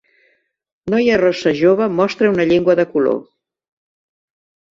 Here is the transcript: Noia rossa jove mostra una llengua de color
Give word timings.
Noia 0.93 1.17
rossa 1.21 1.53
jove 1.59 1.89
mostra 1.99 2.31
una 2.35 2.47
llengua 2.53 2.77
de 2.81 2.87
color 2.95 3.19